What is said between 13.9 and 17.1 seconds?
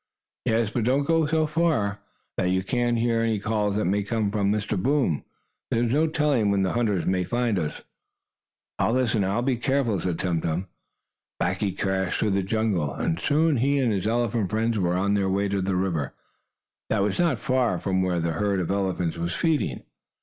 his elephant friends were on their way to the river, that